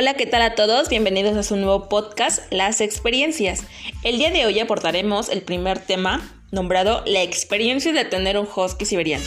Hola, 0.00 0.14
¿qué 0.14 0.24
tal 0.24 0.40
a 0.40 0.54
todos? 0.54 0.88
Bienvenidos 0.88 1.36
a 1.36 1.42
su 1.42 1.56
nuevo 1.56 1.90
podcast, 1.90 2.50
Las 2.50 2.80
Experiencias. 2.80 3.64
El 4.02 4.16
día 4.16 4.30
de 4.30 4.46
hoy 4.46 4.58
abordaremos 4.58 5.28
el 5.28 5.42
primer 5.42 5.78
tema 5.78 6.42
nombrado 6.50 7.02
La 7.04 7.22
experiencia 7.22 7.92
de 7.92 8.06
tener 8.06 8.38
un 8.38 8.48
husky 8.56 8.86
siberiano. 8.86 9.26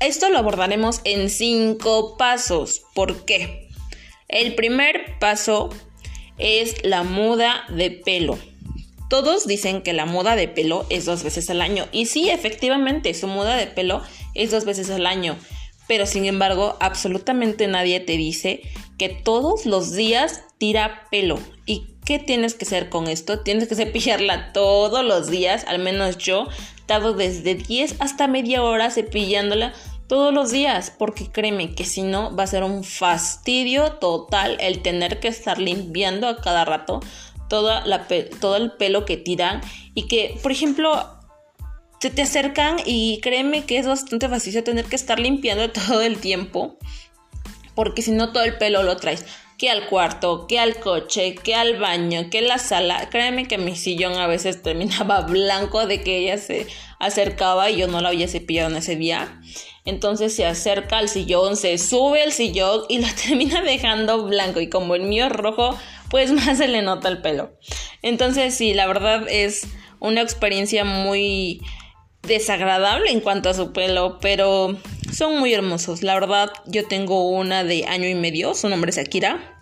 Esto 0.00 0.28
lo 0.28 0.36
abordaremos 0.36 1.00
en 1.04 1.30
cinco 1.30 2.18
pasos. 2.18 2.82
¿Por 2.94 3.24
qué? 3.24 3.70
El 4.28 4.54
primer 4.54 5.18
paso 5.18 5.70
es 6.36 6.84
la 6.84 7.02
muda 7.02 7.64
de 7.70 7.90
pelo. 7.90 8.38
Todos 9.08 9.46
dicen 9.46 9.80
que 9.80 9.94
la 9.94 10.04
muda 10.04 10.36
de 10.36 10.48
pelo 10.48 10.84
es 10.90 11.06
dos 11.06 11.22
veces 11.22 11.48
al 11.48 11.62
año. 11.62 11.88
Y 11.92 12.04
sí, 12.04 12.28
efectivamente, 12.28 13.14
su 13.14 13.26
muda 13.26 13.56
de 13.56 13.68
pelo 13.68 14.02
es 14.34 14.50
dos 14.50 14.66
veces 14.66 14.90
al 14.90 15.06
año. 15.06 15.38
Pero 15.86 16.04
sin 16.04 16.26
embargo, 16.26 16.76
absolutamente 16.80 17.66
nadie 17.68 18.00
te 18.00 18.18
dice 18.18 18.60
que 18.98 19.08
todos 19.08 19.64
los 19.64 19.92
días 19.92 20.42
tira 20.58 21.06
pelo. 21.10 21.38
¿Y 21.66 21.86
qué 22.04 22.18
tienes 22.18 22.54
que 22.54 22.64
hacer 22.64 22.88
con 22.88 23.08
esto? 23.08 23.40
Tienes 23.40 23.68
que 23.68 23.74
cepillarla 23.74 24.52
todos 24.52 25.04
los 25.04 25.28
días, 25.28 25.64
al 25.68 25.78
menos 25.78 26.18
yo 26.18 26.48
tardo 26.86 27.12
desde 27.12 27.54
10 27.54 27.96
hasta 28.00 28.26
media 28.26 28.62
hora 28.62 28.90
cepillándola 28.90 29.72
todos 30.08 30.32
los 30.32 30.50
días, 30.50 30.92
porque 30.98 31.30
créeme 31.30 31.74
que 31.74 31.84
si 31.84 32.02
no 32.02 32.34
va 32.34 32.44
a 32.44 32.46
ser 32.46 32.64
un 32.64 32.82
fastidio 32.82 33.92
total 33.92 34.56
el 34.58 34.80
tener 34.80 35.20
que 35.20 35.28
estar 35.28 35.58
limpiando 35.58 36.26
a 36.28 36.40
cada 36.40 36.64
rato 36.64 37.00
toda 37.48 37.84
la 37.86 38.06
todo 38.40 38.56
el 38.56 38.72
pelo 38.72 39.04
que 39.04 39.16
tiran 39.16 39.60
y 39.94 40.06
que, 40.06 40.38
por 40.42 40.52
ejemplo, 40.52 41.18
se 42.00 42.10
te 42.10 42.22
acercan 42.22 42.76
y 42.84 43.20
créeme 43.20 43.64
que 43.64 43.78
es 43.78 43.86
bastante 43.86 44.28
fácil 44.28 44.62
tener 44.62 44.86
que 44.86 44.96
estar 44.96 45.18
limpiando 45.18 45.70
todo 45.72 46.00
el 46.00 46.18
tiempo 46.18 46.78
porque 47.78 48.02
si 48.02 48.10
no 48.10 48.32
todo 48.32 48.42
el 48.42 48.58
pelo 48.58 48.82
lo 48.82 48.96
traes 48.96 49.24
que 49.56 49.70
al 49.70 49.86
cuarto, 49.86 50.48
que 50.48 50.58
al 50.58 50.80
coche, 50.80 51.36
que 51.36 51.54
al 51.54 51.78
baño, 51.78 52.28
que 52.28 52.42
la 52.42 52.58
sala. 52.58 53.08
Créeme 53.08 53.46
que 53.46 53.56
mi 53.56 53.76
sillón 53.76 54.14
a 54.14 54.26
veces 54.26 54.62
terminaba 54.64 55.20
blanco 55.20 55.86
de 55.86 56.02
que 56.02 56.18
ella 56.18 56.38
se 56.38 56.66
acercaba 56.98 57.70
y 57.70 57.76
yo 57.76 57.86
no 57.86 58.00
la 58.00 58.08
había 58.08 58.26
cepillado 58.26 58.68
en 58.68 58.78
ese 58.78 58.96
día. 58.96 59.40
Entonces 59.84 60.34
se 60.34 60.44
acerca 60.44 60.98
al 60.98 61.08
sillón, 61.08 61.56
se 61.56 61.78
sube 61.78 62.20
al 62.20 62.32
sillón 62.32 62.82
y 62.88 62.98
lo 62.98 63.06
termina 63.26 63.62
dejando 63.62 64.24
blanco. 64.24 64.60
Y 64.60 64.68
como 64.68 64.96
el 64.96 65.02
mío 65.02 65.26
es 65.26 65.32
rojo, 65.32 65.78
pues 66.10 66.32
más 66.32 66.58
se 66.58 66.66
le 66.66 66.82
nota 66.82 67.06
el 67.06 67.22
pelo. 67.22 67.52
Entonces 68.02 68.56
sí, 68.56 68.74
la 68.74 68.88
verdad 68.88 69.24
es 69.28 69.68
una 70.00 70.20
experiencia 70.20 70.84
muy 70.84 71.60
desagradable 72.28 73.10
en 73.10 73.20
cuanto 73.20 73.48
a 73.48 73.54
su 73.54 73.72
pelo, 73.72 74.18
pero 74.20 74.78
son 75.12 75.38
muy 75.38 75.52
hermosos. 75.52 76.02
La 76.02 76.14
verdad, 76.14 76.52
yo 76.66 76.86
tengo 76.86 77.28
una 77.30 77.64
de 77.64 77.86
año 77.86 78.08
y 78.08 78.14
medio, 78.14 78.54
su 78.54 78.68
nombre 78.68 78.90
es 78.90 78.98
Akira. 78.98 79.54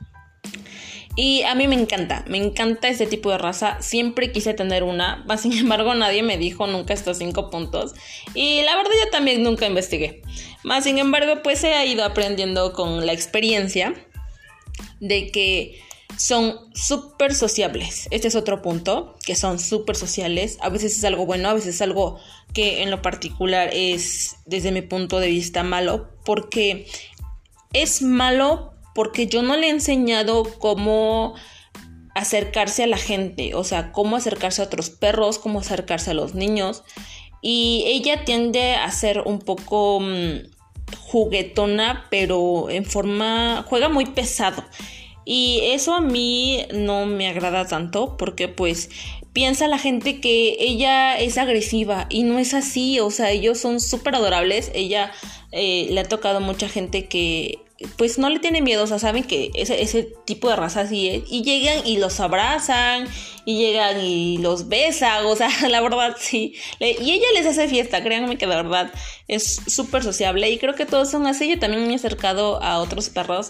Y 1.18 1.44
a 1.44 1.54
mí 1.54 1.66
me 1.66 1.76
encanta, 1.76 2.24
me 2.28 2.36
encanta 2.36 2.88
este 2.88 3.06
tipo 3.06 3.30
de 3.30 3.38
raza. 3.38 3.80
Siempre 3.80 4.32
quise 4.32 4.52
tener 4.52 4.82
una, 4.82 5.24
sin 5.38 5.54
embargo 5.54 5.94
nadie 5.94 6.22
me 6.22 6.36
dijo 6.36 6.66
nunca 6.66 6.92
estos 6.92 7.18
cinco 7.18 7.48
puntos. 7.48 7.94
Y 8.34 8.60
la 8.62 8.76
verdad 8.76 8.90
yo 9.02 9.10
también 9.10 9.42
nunca 9.42 9.66
investigué. 9.66 10.20
Más 10.62 10.84
sin 10.84 10.98
embargo 10.98 11.40
pues 11.42 11.64
he 11.64 11.86
ido 11.86 12.04
aprendiendo 12.04 12.74
con 12.74 13.06
la 13.06 13.14
experiencia 13.14 13.94
de 15.00 15.30
que 15.30 15.80
son 16.16 16.56
súper 16.74 17.34
sociables. 17.34 18.08
Este 18.10 18.28
es 18.28 18.34
otro 18.34 18.62
punto, 18.62 19.16
que 19.24 19.34
son 19.34 19.58
súper 19.58 19.96
sociales. 19.96 20.58
A 20.60 20.68
veces 20.68 20.96
es 20.96 21.04
algo 21.04 21.26
bueno, 21.26 21.48
a 21.48 21.54
veces 21.54 21.76
es 21.76 21.82
algo 21.82 22.18
que 22.54 22.82
en 22.82 22.90
lo 22.90 23.02
particular 23.02 23.70
es, 23.72 24.36
desde 24.46 24.72
mi 24.72 24.82
punto 24.82 25.20
de 25.20 25.28
vista, 25.28 25.62
malo, 25.62 26.08
porque 26.24 26.86
es 27.72 28.02
malo 28.02 28.72
porque 28.94 29.26
yo 29.26 29.42
no 29.42 29.56
le 29.56 29.66
he 29.66 29.70
enseñado 29.70 30.44
cómo 30.58 31.34
acercarse 32.14 32.84
a 32.84 32.86
la 32.86 32.96
gente, 32.96 33.54
o 33.54 33.62
sea, 33.62 33.92
cómo 33.92 34.16
acercarse 34.16 34.62
a 34.62 34.64
otros 34.64 34.88
perros, 34.88 35.38
cómo 35.38 35.60
acercarse 35.60 36.12
a 36.12 36.14
los 36.14 36.34
niños. 36.34 36.82
Y 37.42 37.84
ella 37.86 38.24
tiende 38.24 38.74
a 38.74 38.90
ser 38.90 39.20
un 39.26 39.38
poco 39.38 40.00
mm, 40.00 40.48
juguetona, 40.98 42.06
pero 42.10 42.70
en 42.70 42.86
forma, 42.86 43.66
juega 43.68 43.90
muy 43.90 44.06
pesado. 44.06 44.64
Y 45.28 45.60
eso 45.64 45.92
a 45.92 46.00
mí 46.00 46.64
no 46.72 47.04
me 47.04 47.28
agrada 47.28 47.66
tanto 47.66 48.16
porque 48.16 48.46
pues 48.46 48.90
piensa 49.32 49.66
la 49.66 49.76
gente 49.76 50.20
que 50.20 50.56
ella 50.60 51.18
es 51.18 51.36
agresiva 51.36 52.06
y 52.08 52.22
no 52.22 52.38
es 52.38 52.54
así, 52.54 53.00
o 53.00 53.10
sea, 53.10 53.32
ellos 53.32 53.58
son 53.58 53.80
súper 53.80 54.14
adorables, 54.14 54.70
ella 54.72 55.12
eh, 55.50 55.88
le 55.90 56.00
ha 56.00 56.04
tocado 56.04 56.40
mucha 56.40 56.68
gente 56.68 57.06
que 57.06 57.58
pues 57.96 58.18
no 58.18 58.30
le 58.30 58.38
tiene 58.38 58.62
miedo, 58.62 58.84
o 58.84 58.86
sea, 58.86 58.98
saben 58.98 59.24
que 59.24 59.50
ese, 59.54 59.82
ese 59.82 60.04
tipo 60.24 60.48
de 60.48 60.56
raza 60.56 60.82
así 60.82 61.08
es, 61.08 61.24
y 61.28 61.42
llegan 61.42 61.86
y 61.86 61.98
los 61.98 62.20
abrazan, 62.20 63.06
y 63.44 63.58
llegan 63.58 64.00
y 64.00 64.38
los 64.38 64.68
besan, 64.68 65.26
o 65.26 65.36
sea, 65.36 65.50
la 65.68 65.80
verdad 65.80 66.16
sí, 66.18 66.54
y 66.80 67.10
ella 67.10 67.26
les 67.34 67.46
hace 67.46 67.68
fiesta, 67.68 68.02
créanme 68.02 68.38
que 68.38 68.46
de 68.46 68.56
verdad 68.56 68.92
es 69.28 69.60
súper 69.66 70.02
sociable, 70.02 70.48
y 70.50 70.58
creo 70.58 70.74
que 70.74 70.86
todos 70.86 71.10
son 71.10 71.26
así, 71.26 71.48
yo 71.48 71.58
también 71.58 71.86
me 71.86 71.92
he 71.92 71.96
acercado 71.96 72.62
a 72.62 72.78
otros 72.78 73.10
perros, 73.10 73.48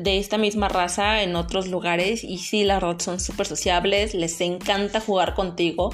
de 0.00 0.18
esta 0.18 0.38
misma 0.38 0.68
raza 0.68 1.22
en 1.22 1.36
otros 1.36 1.68
lugares 1.68 2.24
y 2.24 2.38
sí, 2.38 2.64
la 2.64 2.74
verdad 2.80 3.00
son 3.00 3.20
súper 3.20 3.46
sociables, 3.46 4.14
les 4.14 4.40
encanta 4.40 5.00
jugar 5.00 5.34
contigo 5.34 5.92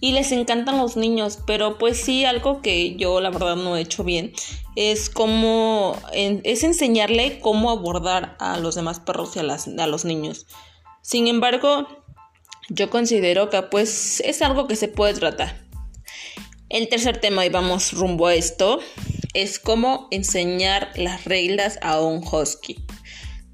y 0.00 0.12
les 0.12 0.32
encantan 0.32 0.78
los 0.78 0.96
niños, 0.96 1.38
pero 1.46 1.78
pues 1.78 1.98
sí, 1.98 2.24
algo 2.24 2.60
que 2.60 2.96
yo 2.96 3.20
la 3.20 3.30
verdad 3.30 3.56
no 3.56 3.76
he 3.76 3.80
hecho 3.80 4.04
bien 4.04 4.32
es 4.76 5.08
como, 5.08 5.98
es 6.12 6.62
enseñarle 6.62 7.40
cómo 7.40 7.70
abordar 7.70 8.36
a 8.38 8.58
los 8.58 8.74
demás 8.74 9.00
perros 9.00 9.34
y 9.34 9.38
a, 9.38 9.42
las, 9.42 9.68
a 9.68 9.86
los 9.86 10.04
niños. 10.04 10.46
Sin 11.00 11.26
embargo, 11.28 11.88
yo 12.68 12.90
considero 12.90 13.48
que 13.48 13.62
pues 13.62 14.20
es 14.20 14.42
algo 14.42 14.66
que 14.68 14.76
se 14.76 14.88
puede 14.88 15.14
tratar. 15.14 15.64
El 16.68 16.88
tercer 16.88 17.18
tema, 17.20 17.46
y 17.46 17.48
vamos 17.48 17.92
rumbo 17.92 18.26
a 18.26 18.34
esto, 18.34 18.80
es 19.32 19.58
cómo 19.58 20.08
enseñar 20.10 20.90
las 20.96 21.24
reglas 21.24 21.78
a 21.80 22.00
un 22.00 22.22
husky 22.22 22.85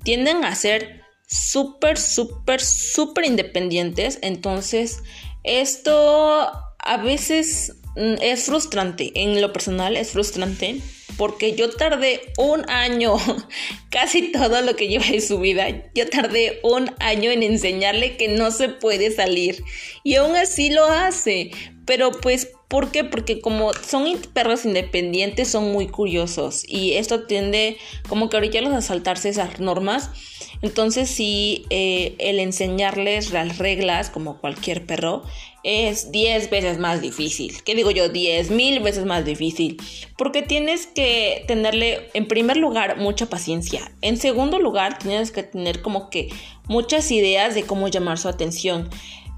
tienden 0.03 0.45
a 0.45 0.55
ser 0.55 1.03
súper, 1.27 1.99
súper, 1.99 2.61
súper 2.61 3.25
independientes. 3.25 4.19
Entonces, 4.23 5.01
esto 5.45 6.51
a 6.79 6.97
veces 6.99 7.77
mm, 7.97 8.15
es 8.21 8.45
frustrante. 8.45 9.13
En 9.15 9.41
lo 9.41 9.53
personal 9.53 9.97
es 9.97 10.11
frustrante 10.13 10.81
porque 11.17 11.55
yo 11.55 11.71
tardé 11.71 12.21
un 12.37 12.69
año, 12.71 13.17
casi 13.91 14.33
todo 14.33 14.63
lo 14.63 14.77
que 14.77 14.89
lleva 14.89 15.07
en 15.07 15.23
su 15.23 15.39
vida, 15.39 15.69
yo 15.95 16.09
tardé 16.09 16.61
un 16.63 16.91
año 16.99 17.31
en 17.31 17.43
enseñarle 17.43 18.17
que 18.17 18.29
no 18.29 18.51
se 18.51 18.69
puede 18.69 19.11
salir. 19.11 19.63
Y 20.05 20.17
aún 20.17 20.37
así 20.37 20.71
lo 20.71 20.85
hace. 20.85 21.51
Pero 21.85 22.13
pues, 22.13 22.49
¿por 22.69 22.93
qué? 22.93 23.05
Porque 23.05 23.41
como 23.41 23.73
son 23.75 24.05
perros 24.33 24.65
independientes, 24.65 25.49
son 25.49 25.73
muy 25.73 25.89
curiosos. 25.89 26.65
Y 26.67 26.95
esto 26.95 27.25
tiende 27.25 27.77
como 28.09 28.29
que 28.29 28.37
ahorita 28.37 28.61
los 28.61 28.73
a 28.73 28.83
saltarse 28.83 29.29
esas 29.29 29.59
normas. 29.59 30.11
Entonces 30.63 31.11
sí, 31.11 31.67
eh, 31.71 32.15
el 32.19 32.39
enseñarles 32.39 33.33
las 33.33 33.59
reglas, 33.59 34.11
como 34.11 34.39
cualquier 34.39 34.87
perro, 34.87 35.25
es 35.65 36.13
10 36.13 36.51
veces 36.51 36.79
más 36.79 37.01
difícil. 37.01 37.63
¿Qué 37.65 37.75
digo 37.75 37.91
yo? 37.91 38.09
10 38.09 38.51
mil 38.53 38.81
veces 38.81 39.05
más 39.05 39.25
difícil. 39.25 39.77
Porque 40.17 40.43
tienes 40.43 40.87
que 40.87 41.45
tenerle, 41.49 42.09
en 42.15 42.29
primer 42.29 42.57
lugar, 42.57 42.97
mucha 42.99 43.27
paciencia. 43.27 43.93
En 44.03 44.17
segundo 44.17 44.61
lugar, 44.61 44.99
tienes 44.99 45.33
que 45.33 45.43
tener 45.43 45.83
como 45.83 46.11
que 46.11 46.29
muchas 46.69 47.11
ideas 47.11 47.57
de 47.57 47.65
cómo 47.65 47.89
llamar 47.89 48.19
su 48.19 48.29
atención. 48.29 48.89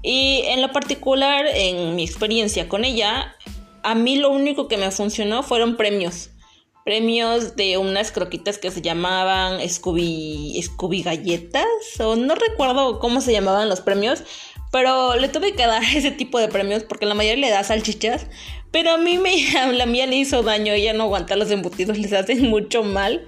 Y 0.03 0.43
en 0.45 0.61
lo 0.61 0.71
particular, 0.71 1.47
en 1.47 1.95
mi 1.95 2.03
experiencia 2.03 2.69
con 2.69 2.85
ella, 2.85 3.35
a 3.81 3.95
mí 3.95 4.17
lo 4.17 4.29
único 4.29 4.67
que 4.67 4.77
me 4.77 4.91
funcionó 4.91 5.41
fueron 5.41 5.75
premios. 5.75 6.29
Premios 6.85 7.55
de 7.55 7.79
unas 7.79 8.11
croquitas 8.11 8.59
que 8.59 8.69
se 8.69 8.81
llamaban 8.81 9.59
Scooby, 9.67 10.61
Scooby 10.61 11.01
Galletas, 11.01 11.65
o 11.99 12.15
no 12.15 12.35
recuerdo 12.35 12.99
cómo 12.99 13.21
se 13.21 13.33
llamaban 13.33 13.67
los 13.67 13.81
premios, 13.81 14.23
pero 14.71 15.15
le 15.15 15.27
tuve 15.27 15.53
que 15.53 15.65
dar 15.65 15.83
ese 15.95 16.11
tipo 16.11 16.39
de 16.39 16.47
premios 16.47 16.83
porque 16.83 17.07
la 17.07 17.15
mayoría 17.15 17.47
le 17.47 17.49
da 17.49 17.63
salchichas. 17.63 18.27
Pero 18.71 18.91
a 18.91 18.97
mí 18.97 19.17
me, 19.17 19.33
la 19.73 19.87
mía 19.87 20.05
le 20.05 20.17
hizo 20.17 20.43
daño, 20.43 20.73
ella 20.73 20.93
no 20.93 21.05
aguanta 21.05 21.35
los 21.35 21.49
embutidos, 21.49 21.97
les 21.97 22.13
hacen 22.13 22.49
mucho 22.49 22.83
mal. 22.83 23.25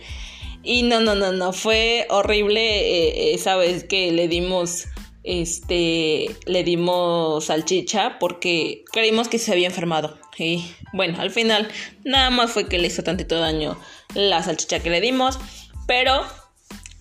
Y 0.61 0.83
no, 0.83 0.99
no, 0.99 1.15
no, 1.15 1.31
no, 1.31 1.51
fue 1.51 2.05
horrible 2.09 2.61
eh, 2.61 3.33
esa 3.33 3.55
vez 3.55 3.85
que 3.85 4.11
le 4.11 4.27
dimos 4.27 4.85
este, 5.27 6.27
le 6.45 6.63
dimos 6.63 7.45
salchicha 7.45 8.17
porque 8.17 8.85
creímos 8.91 9.27
que 9.27 9.39
se 9.39 9.51
había 9.51 9.67
enfermado. 9.67 10.17
Y 10.37 10.63
bueno, 10.93 11.19
al 11.19 11.31
final 11.31 11.67
nada 12.03 12.29
más 12.29 12.51
fue 12.51 12.67
que 12.67 12.77
le 12.77 12.87
hizo 12.87 13.03
tantito 13.03 13.39
daño 13.39 13.79
la 14.13 14.43
salchicha 14.43 14.79
que 14.79 14.89
le 14.89 15.01
dimos. 15.01 15.39
Pero 15.87 16.25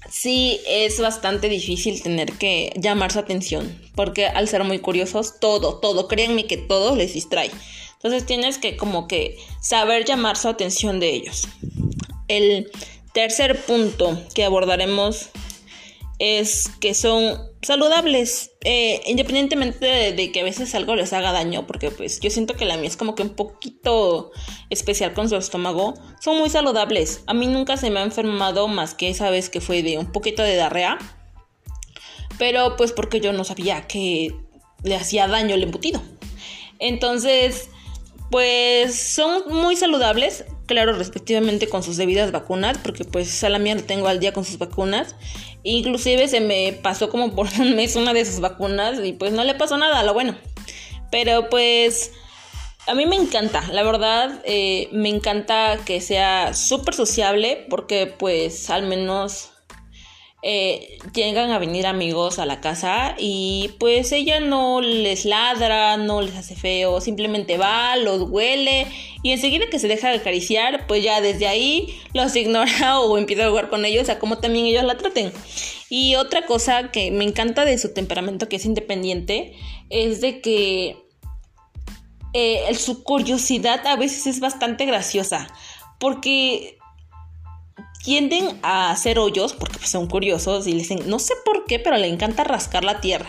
sí 0.09 0.61
es 0.67 1.01
bastante 1.01 1.49
difícil 1.49 2.03
tener 2.03 2.33
que 2.33 2.73
llamar 2.77 3.13
su 3.13 3.19
atención. 3.19 3.81
Porque 3.95 4.27
al 4.27 4.49
ser 4.49 4.65
muy 4.65 4.79
curiosos, 4.79 5.41
todo, 5.41 5.79
todo, 5.79 6.09
créanme 6.09 6.47
que 6.47 6.57
todo 6.57 6.97
les 6.97 7.15
distrae. 7.15 7.51
Entonces 7.95 8.27
tienes 8.27 8.59
que 8.59 8.77
como 8.77 9.09
que 9.09 9.37
saber 9.61 10.05
llamar 10.05 10.37
su 10.37 10.49
atención 10.49 11.01
de 11.01 11.11
ellos. 11.11 11.49
El 12.29 12.71
tercer 13.13 13.65
punto 13.65 14.23
que 14.35 14.45
abordaremos 14.45 15.31
es 16.19 16.69
que 16.81 16.95
son 16.95 17.39
saludables, 17.63 18.53
eh, 18.65 19.03
independientemente 19.07 20.13
de, 20.13 20.33
que 20.33 20.41
a 20.41 20.45
veces 20.45 20.75
algo 20.75 20.95
les 20.97 21.13
haga 21.13 21.33
daño, 21.33 21.67
porque 21.67 21.91
pues 21.91 22.21
yo 22.21 22.31
siento 22.31 22.55
que 22.55 22.65
la 22.65 22.77
mía 22.77 22.89
es 22.89 22.97
como 22.97 23.15
que 23.15 23.23
un 23.23 23.35
poquito 23.35 24.31
especial 24.71 25.13
con 25.13 25.29
su 25.29 25.37
estómago, 25.37 25.95
son 26.21 26.39
muy 26.39 26.49
saludables. 26.49 27.23
A 27.27 27.35
mí 27.35 27.47
nunca 27.47 27.77
se 27.77 27.91
me 27.91 28.01
ha 28.01 28.05
enfermado 28.05 28.69
más 28.69 28.95
que 28.95 29.11
esa 29.11 29.31
vez 29.31 29.51
que 29.51 29.61
fue 29.61 29.83
de 29.83 29.99
un 29.99 30.13
poquito 30.13 30.43
de 30.43 30.55
diarrea, 30.55 30.99
pero 32.39 32.77
pues 32.77 32.93
porque 32.93 33.21
yo 33.21 33.33
no 33.33 33.45
sabía 33.45 33.87
que 33.87 34.35
le 34.83 34.97
hacía 34.97 35.29
daño 35.29 35.55
el 35.55 35.63
embutido. 35.63 36.01
Entonces, 36.79 37.69
pues 38.31 38.99
son 38.99 39.43
muy 39.49 39.77
saludables, 39.77 40.45
claro, 40.67 40.93
respectivamente 40.93 41.69
con 41.69 41.83
sus 41.83 41.97
debidas 41.97 42.33
vacunas, 42.33 42.79
porque 42.79 43.05
pues 43.05 43.43
a 43.45 43.49
la 43.49 43.59
mía 43.59 43.75
la 43.75 43.83
tengo 43.83 44.09
al 44.09 44.21
día 44.21 44.33
con 44.33 44.45
sus 44.45 44.59
vacunas. 44.59 45.15
Inclusive 45.63 46.29
se 46.29 46.41
me 46.41 46.79
pasó 46.83 47.09
como 47.09 47.35
por 47.35 47.49
un 47.59 47.75
mes 47.77 47.97
una 47.97 48.13
de 48.13 48.25
sus 48.25 48.41
vacunas 48.41 48.99
y 49.03 49.13
pues 49.13 49.33
no 49.33 49.45
le 49.45 49.55
pasó 49.55 49.77
nada, 49.79 50.03
lo 50.03 50.15
bueno. 50.15 50.37
Pero 51.11 51.49
pues 51.49 52.13
a 52.87 52.95
mí 52.95 53.07
me 53.07 53.17
encanta, 53.17 53.65
la 53.73 53.83
verdad, 53.83 54.41
eh, 54.45 54.89
me 54.93 55.09
encanta 55.09 55.79
que 55.85 56.01
sea 56.01 56.55
súper 56.55 56.95
sociable 56.95 57.67
porque 57.69 58.07
pues 58.07 58.71
al 58.71 58.87
menos 58.87 59.51
eh, 60.49 60.99
llegan 61.13 61.51
a 61.51 61.59
venir 61.59 61.89
amigos 61.89 62.39
a 62.39 62.47
la 62.47 62.61
casa 62.61 63.17
y 63.19 63.73
pues 63.81 64.13
ella 64.13 64.39
no 64.39 64.81
les 64.81 65.25
ladra, 65.25 65.97
no 65.97 66.23
les 66.23 66.37
hace 66.37 66.55
feo, 66.55 67.01
simplemente 67.01 67.59
va, 67.59 67.97
los 67.97 68.31
huele 68.31 68.87
y 69.25 69.33
enseguida 69.33 69.67
que 69.69 69.81
se 69.81 69.89
deja 69.89 70.09
de 70.09 70.19
acariciar, 70.19 70.87
pues 70.87 71.03
ya 71.03 71.21
desde 71.21 71.49
ahí 71.49 71.99
los 72.15 72.37
ignora 72.37 73.01
o 73.01 73.19
empieza 73.19 73.45
a 73.45 73.49
jugar 73.49 73.71
con 73.71 73.85
ellos, 73.85 74.09
a 74.09 74.21
cómo 74.21 74.39
también 74.39 74.67
ellos 74.67 74.85
la 74.85 74.97
traten. 74.97 75.33
Y 75.91 76.15
otra 76.15 76.47
cosa 76.47 76.93
que 76.93 77.11
me 77.11 77.25
encanta 77.25 77.65
de 77.65 77.77
su 77.77 77.93
temperamento, 77.93 78.49
que 78.49 78.55
es 78.55 78.67
independiente, 78.67 79.57
es 79.91 80.21
de 80.21 80.41
que 80.41 80.97
eh, 82.35 82.73
su 82.77 83.03
curiosidad 83.03 83.85
a 83.85 83.97
veces 83.97 84.29
es 84.29 84.39
bastante 84.39 84.87
graciosa, 84.87 85.49
porque 85.99 86.79
tienden 88.07 88.57
a 88.63 88.93
hacer 88.93 89.19
hoyos 89.19 89.53
porque 89.53 89.79
pues, 89.79 89.91
son 89.91 90.07
curiosos 90.07 90.69
y 90.69 90.75
les 90.75 90.89
no 91.07 91.19
sé 91.19 91.35
por 91.45 91.65
qué, 91.65 91.81
pero 91.81 91.97
le 91.97 92.07
encanta 92.07 92.45
rascar 92.45 92.85
la 92.85 93.01
tierra. 93.01 93.27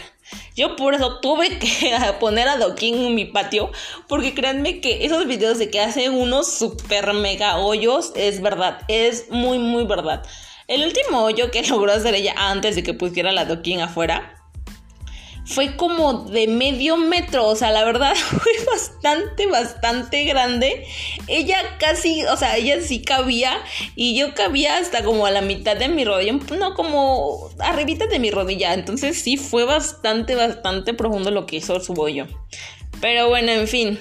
Yo 0.55 0.75
por 0.75 0.93
eso 0.93 1.19
tuve 1.19 1.57
que 1.57 1.95
poner 2.19 2.47
a 2.47 2.57
Doquín 2.57 2.93
en 2.93 3.15
mi 3.15 3.25
patio, 3.25 3.71
porque 4.07 4.35
créanme 4.35 4.79
que 4.79 5.03
esos 5.03 5.25
videos 5.25 5.57
de 5.57 5.71
que 5.71 5.81
hace 5.81 6.11
unos 6.11 6.51
super 6.51 7.13
mega 7.13 7.57
hoyos 7.57 8.11
es 8.15 8.39
verdad, 8.39 8.81
es 8.87 9.31
muy 9.31 9.57
muy 9.57 9.83
verdad. 9.85 10.23
El 10.67 10.85
último 10.85 11.23
hoyo 11.23 11.49
que 11.49 11.63
logró 11.67 11.91
hacer 11.91 12.13
ella 12.13 12.35
antes 12.37 12.75
de 12.75 12.83
que 12.83 12.93
pusiera 12.93 13.31
la 13.31 13.45
Doquín 13.45 13.81
afuera 13.81 14.36
fue 15.47 15.77
como 15.77 16.25
de 16.25 16.47
medio 16.47 16.97
metro, 16.97 17.47
o 17.47 17.55
sea, 17.55 17.71
la 17.71 17.85
verdad 17.85 18.13
fue 18.15 18.51
bastante, 18.65 19.47
bastante 19.47 20.25
grande. 20.25 20.85
Ella 21.27 21.57
casi, 21.79 22.25
o 22.25 22.35
sea, 22.35 22.57
ella 22.57 22.81
sí 22.81 23.01
cabía 23.01 23.57
y 23.95 24.17
yo 24.17 24.33
cabía 24.33 24.77
hasta 24.77 25.03
como 25.03 25.25
a 25.25 25.31
la 25.31 25.41
mitad 25.41 25.77
de 25.77 25.87
mi 25.87 26.03
rodilla, 26.03 26.33
no 26.57 26.73
como 26.75 27.49
arribita 27.59 28.07
de 28.07 28.19
mi 28.19 28.29
rodilla, 28.29 28.73
entonces 28.73 29.21
sí 29.21 29.37
fue 29.37 29.63
bastante, 29.63 30.35
bastante 30.35 30.93
profundo 30.93 31.31
lo 31.31 31.45
que 31.45 31.57
hizo 31.57 31.79
su 31.79 31.93
bollo. 31.93 32.27
Pero 32.99 33.29
bueno, 33.29 33.51
en 33.51 33.67
fin. 33.67 33.99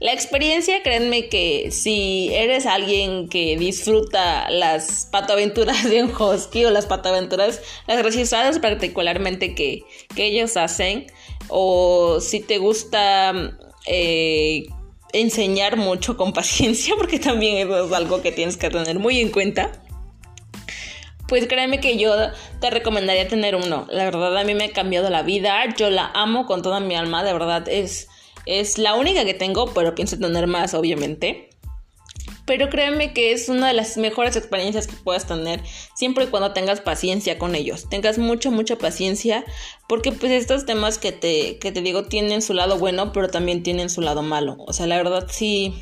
La 0.00 0.14
experiencia, 0.14 0.82
créanme 0.82 1.28
que 1.28 1.70
si 1.70 2.30
eres 2.32 2.64
alguien 2.64 3.28
que 3.28 3.58
disfruta 3.58 4.48
las 4.48 5.06
patoaventuras 5.12 5.84
de 5.84 6.02
un 6.02 6.10
husky 6.10 6.64
o 6.64 6.70
las 6.70 6.86
patoaventuras, 6.86 7.60
las 7.86 7.98
graciosas 7.98 8.58
particularmente 8.60 9.54
que, 9.54 9.82
ellos 10.16 10.56
hacen, 10.56 11.06
o 11.48 12.18
si 12.20 12.40
te 12.40 12.56
gusta 12.56 13.58
eh, 13.86 14.64
enseñar 15.12 15.76
mucho 15.76 16.16
con 16.16 16.32
paciencia, 16.32 16.94
porque 16.98 17.18
también 17.18 17.70
es 17.70 17.92
algo 17.92 18.22
que 18.22 18.32
tienes 18.32 18.56
que 18.56 18.70
tener 18.70 18.98
muy 18.98 19.20
en 19.20 19.28
cuenta. 19.28 19.70
Pues 21.28 21.46
créeme 21.46 21.78
que 21.78 21.98
yo 21.98 22.14
te 22.60 22.70
recomendaría 22.70 23.28
tener 23.28 23.54
uno. 23.54 23.86
La 23.90 24.04
verdad 24.04 24.36
a 24.36 24.44
mí 24.44 24.54
me 24.54 24.64
ha 24.64 24.72
cambiado 24.72 25.10
la 25.10 25.22
vida. 25.22 25.62
Yo 25.76 25.88
la 25.88 26.10
amo 26.12 26.44
con 26.46 26.60
toda 26.60 26.80
mi 26.80 26.96
alma. 26.96 27.22
De 27.22 27.32
verdad 27.32 27.68
es 27.68 28.09
es 28.46 28.78
la 28.78 28.94
única 28.94 29.24
que 29.24 29.34
tengo, 29.34 29.72
pero 29.74 29.94
pienso 29.94 30.18
tener 30.18 30.46
más, 30.46 30.74
obviamente. 30.74 31.50
Pero 32.46 32.68
créeme 32.68 33.12
que 33.12 33.32
es 33.32 33.48
una 33.48 33.68
de 33.68 33.74
las 33.74 33.96
mejores 33.96 34.34
experiencias 34.34 34.88
que 34.88 34.96
puedas 34.96 35.26
tener 35.26 35.62
siempre 35.94 36.24
y 36.24 36.26
cuando 36.26 36.52
tengas 36.52 36.80
paciencia 36.80 37.38
con 37.38 37.54
ellos. 37.54 37.88
Tengas 37.88 38.18
mucha, 38.18 38.50
mucha 38.50 38.76
paciencia 38.76 39.44
porque 39.88 40.10
pues 40.10 40.32
estos 40.32 40.66
temas 40.66 40.98
que 40.98 41.12
te, 41.12 41.58
que 41.58 41.70
te 41.70 41.80
digo 41.80 42.04
tienen 42.06 42.42
su 42.42 42.54
lado 42.54 42.78
bueno, 42.78 43.12
pero 43.12 43.28
también 43.28 43.62
tienen 43.62 43.88
su 43.88 44.00
lado 44.00 44.22
malo. 44.22 44.56
O 44.66 44.72
sea, 44.72 44.86
la 44.86 44.96
verdad 44.96 45.28
sí... 45.30 45.74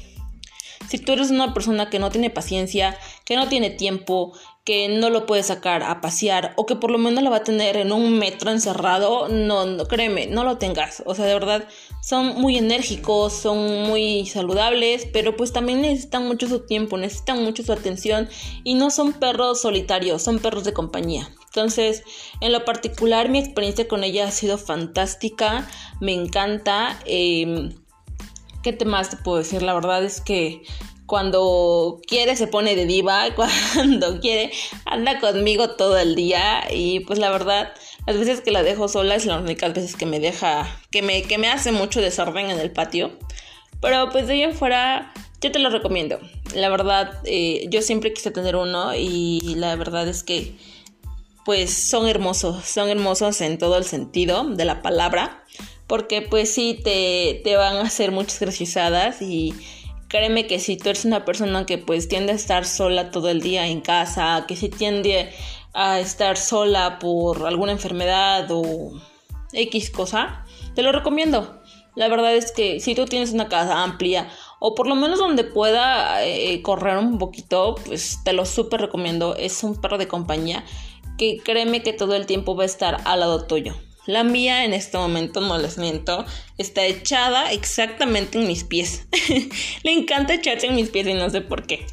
Si 0.88 0.98
tú 0.98 1.12
eres 1.12 1.30
una 1.30 1.52
persona 1.52 1.90
que 1.90 1.98
no 1.98 2.10
tiene 2.10 2.30
paciencia, 2.30 2.96
que 3.24 3.36
no 3.36 3.48
tiene 3.48 3.68
tiempo, 3.68 4.32
que 4.64 4.88
no 4.88 5.08
lo 5.08 5.24
puede 5.24 5.42
sacar 5.42 5.82
a 5.82 6.02
pasear 6.02 6.52
o 6.56 6.66
que 6.66 6.76
por 6.76 6.90
lo 6.90 6.98
menos 6.98 7.24
lo 7.24 7.30
va 7.30 7.38
a 7.38 7.42
tener 7.42 7.78
en 7.78 7.90
un 7.90 8.18
metro 8.18 8.50
encerrado, 8.50 9.28
no, 9.28 9.64
no 9.64 9.86
créeme, 9.86 10.26
no 10.26 10.44
lo 10.44 10.58
tengas. 10.58 11.02
O 11.06 11.14
sea, 11.14 11.24
de 11.24 11.32
verdad, 11.32 11.66
son 12.00 12.40
muy 12.40 12.56
enérgicos, 12.56 13.32
son 13.32 13.82
muy 13.88 14.26
saludables, 14.26 15.06
pero 15.12 15.36
pues 15.36 15.52
también 15.52 15.82
necesitan 15.82 16.26
mucho 16.26 16.48
su 16.48 16.60
tiempo, 16.60 16.96
necesitan 16.96 17.42
mucho 17.44 17.62
su 17.62 17.72
atención 17.72 18.28
y 18.64 18.74
no 18.74 18.90
son 18.90 19.12
perros 19.12 19.60
solitarios, 19.60 20.22
son 20.22 20.38
perros 20.38 20.64
de 20.64 20.72
compañía. 20.72 21.28
Entonces, 21.46 22.04
en 22.40 22.52
lo 22.52 22.64
particular, 22.64 23.28
mi 23.28 23.38
experiencia 23.38 23.88
con 23.88 24.04
ella 24.04 24.28
ha 24.28 24.30
sido 24.30 24.58
fantástica, 24.58 25.68
me 26.00 26.12
encanta. 26.12 26.98
Em, 27.04 27.74
¿Qué 28.62 28.76
más 28.84 29.10
te 29.10 29.16
puedo 29.16 29.38
decir? 29.38 29.62
La 29.62 29.74
verdad 29.74 30.04
es 30.04 30.20
que 30.20 30.62
cuando 31.08 32.02
quiere 32.06 32.36
se 32.36 32.46
pone 32.46 32.76
de 32.76 32.84
diva, 32.84 33.24
cuando 33.34 34.20
quiere 34.20 34.52
anda 34.84 35.18
conmigo 35.18 35.70
todo 35.70 35.98
el 35.98 36.14
día 36.14 36.68
y 36.70 37.00
pues 37.00 37.18
la 37.18 37.30
verdad 37.30 37.72
las 38.06 38.18
veces 38.18 38.42
que 38.42 38.50
la 38.50 38.62
dejo 38.62 38.88
sola 38.88 39.14
es 39.14 39.24
las 39.24 39.40
únicas 39.40 39.72
veces 39.72 39.96
que 39.96 40.04
me 40.04 40.20
deja, 40.20 40.68
que 40.90 41.00
me, 41.00 41.22
que 41.22 41.38
me 41.38 41.48
hace 41.48 41.72
mucho 41.72 42.00
desorden 42.00 42.50
en 42.50 42.58
el 42.58 42.70
patio. 42.70 43.18
Pero 43.80 44.10
pues 44.10 44.26
de 44.26 44.34
ahí 44.34 44.42
en 44.42 44.54
fuera, 44.54 45.12
yo 45.40 45.50
te 45.50 45.58
lo 45.58 45.70
recomiendo. 45.70 46.18
La 46.54 46.68
verdad, 46.68 47.20
eh, 47.24 47.66
yo 47.70 47.80
siempre 47.80 48.12
quise 48.12 48.30
tener 48.30 48.56
uno 48.56 48.94
y 48.94 49.54
la 49.56 49.76
verdad 49.76 50.06
es 50.08 50.22
que 50.22 50.56
pues 51.44 51.72
son 51.72 52.06
hermosos, 52.08 52.64
son 52.66 52.90
hermosos 52.90 53.40
en 53.40 53.56
todo 53.56 53.78
el 53.78 53.84
sentido 53.84 54.44
de 54.44 54.64
la 54.64 54.82
palabra. 54.82 55.44
Porque 55.86 56.20
pues 56.20 56.52
sí, 56.52 56.78
te, 56.84 57.40
te 57.44 57.56
van 57.56 57.76
a 57.76 57.82
hacer 57.82 58.10
muchas 58.10 58.40
graciosadas 58.40 59.22
y 59.22 59.54
créeme 60.08 60.46
que 60.46 60.58
si 60.58 60.76
tú 60.76 60.88
eres 60.88 61.04
una 61.04 61.24
persona 61.24 61.66
que 61.66 61.78
pues 61.78 62.08
tiende 62.08 62.32
a 62.32 62.36
estar 62.36 62.64
sola 62.64 63.10
todo 63.10 63.28
el 63.28 63.40
día 63.40 63.66
en 63.66 63.80
casa, 63.80 64.44
que 64.48 64.56
si 64.56 64.68
tiende 64.68 65.30
a 65.74 66.00
estar 66.00 66.36
sola 66.36 66.98
por 66.98 67.46
alguna 67.46 67.72
enfermedad 67.72 68.48
o 68.50 68.92
X 69.52 69.90
cosa, 69.90 70.44
te 70.74 70.82
lo 70.82 70.92
recomiendo. 70.92 71.60
La 71.94 72.08
verdad 72.08 72.34
es 72.34 72.52
que 72.52 72.80
si 72.80 72.94
tú 72.94 73.06
tienes 73.06 73.32
una 73.32 73.48
casa 73.48 73.82
amplia 73.82 74.28
o 74.60 74.74
por 74.74 74.86
lo 74.86 74.94
menos 74.94 75.18
donde 75.18 75.44
pueda 75.44 76.24
eh, 76.24 76.62
correr 76.62 76.96
un 76.96 77.18
poquito, 77.18 77.74
pues 77.84 78.20
te 78.24 78.32
lo 78.32 78.44
súper 78.44 78.80
recomiendo. 78.80 79.34
Es 79.36 79.62
un 79.64 79.80
perro 79.80 79.98
de 79.98 80.08
compañía 80.08 80.64
que 81.16 81.38
créeme 81.44 81.82
que 81.82 81.92
todo 81.92 82.14
el 82.14 82.26
tiempo 82.26 82.56
va 82.56 82.62
a 82.62 82.66
estar 82.66 82.98
al 83.04 83.20
lado 83.20 83.46
tuyo. 83.46 83.74
La 84.08 84.24
mía 84.24 84.64
en 84.64 84.72
este 84.72 84.96
momento, 84.96 85.42
no 85.42 85.58
les 85.58 85.76
miento, 85.76 86.24
está 86.56 86.86
echada 86.86 87.52
exactamente 87.52 88.38
en 88.38 88.46
mis 88.46 88.64
pies. 88.64 89.06
Le 89.82 89.92
encanta 89.92 90.32
echarse 90.32 90.66
en 90.66 90.76
mis 90.76 90.88
pies 90.88 91.06
y 91.08 91.12
no 91.12 91.28
sé 91.28 91.42
por 91.42 91.66
qué. 91.66 91.84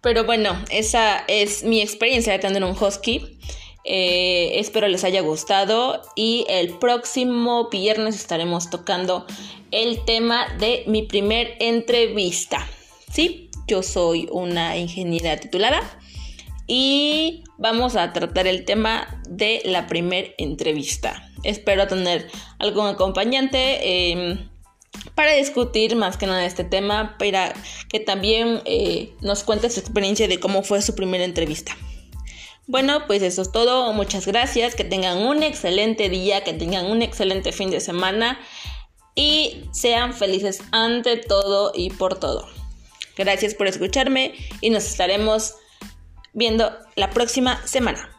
Pero 0.00 0.24
bueno, 0.24 0.60
esa 0.70 1.22
es 1.28 1.62
mi 1.62 1.80
experiencia 1.80 2.32
de 2.32 2.40
tener 2.40 2.64
un 2.64 2.76
husky. 2.76 3.38
Eh, 3.84 4.58
espero 4.58 4.88
les 4.88 5.04
haya 5.04 5.20
gustado 5.20 6.02
y 6.16 6.46
el 6.48 6.76
próximo 6.78 7.68
viernes 7.70 8.16
estaremos 8.16 8.68
tocando 8.68 9.24
el 9.70 10.04
tema 10.04 10.48
de 10.58 10.82
mi 10.88 11.02
primer 11.02 11.54
entrevista. 11.60 12.66
Sí, 13.08 13.50
yo 13.68 13.84
soy 13.84 14.28
una 14.32 14.76
ingeniera 14.76 15.36
titulada 15.36 15.80
y 16.74 17.44
vamos 17.58 17.96
a 17.96 18.14
tratar 18.14 18.46
el 18.46 18.64
tema 18.64 19.20
de 19.28 19.60
la 19.66 19.86
primer 19.86 20.34
entrevista. 20.38 21.30
Espero 21.42 21.86
tener 21.86 22.30
algún 22.58 22.86
acompañante. 22.86 24.10
Em, 24.10 24.48
para 25.14 25.34
discutir 25.34 25.96
más 25.96 26.16
que 26.16 26.26
nada 26.26 26.46
este 26.46 26.64
tema, 26.64 27.18
para 27.18 27.52
que 27.90 28.00
también 28.00 28.62
eh, 28.64 29.12
nos 29.20 29.42
cuente 29.42 29.68
su 29.68 29.80
experiencia 29.80 30.28
de 30.28 30.40
cómo 30.40 30.62
fue 30.62 30.80
su 30.80 30.94
primera 30.94 31.24
entrevista. 31.24 31.76
Bueno, 32.66 33.06
pues 33.06 33.20
eso 33.20 33.42
es 33.42 33.52
todo. 33.52 33.92
Muchas 33.92 34.26
gracias. 34.26 34.74
Que 34.74 34.84
tengan 34.84 35.18
un 35.18 35.42
excelente 35.42 36.08
día, 36.08 36.42
que 36.42 36.54
tengan 36.54 36.86
un 36.86 37.02
excelente 37.02 37.52
fin 37.52 37.70
de 37.70 37.80
semana 37.80 38.40
y 39.14 39.64
sean 39.72 40.14
felices 40.14 40.62
ante 40.70 41.18
todo 41.18 41.72
y 41.74 41.90
por 41.90 42.18
todo. 42.18 42.48
Gracias 43.14 43.54
por 43.54 43.66
escucharme 43.66 44.32
y 44.62 44.70
nos 44.70 44.86
estaremos 44.86 45.56
viendo 46.32 46.72
la 46.96 47.10
próxima 47.10 47.66
semana. 47.66 48.11